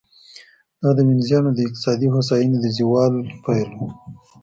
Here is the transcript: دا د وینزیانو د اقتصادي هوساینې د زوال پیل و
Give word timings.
دا 0.81 0.89
د 0.97 0.99
وینزیانو 1.09 1.49
د 1.53 1.59
اقتصادي 1.67 2.07
هوساینې 2.15 2.57
د 2.61 2.65
زوال 2.77 3.13
پیل 3.43 3.69
و 3.75 3.79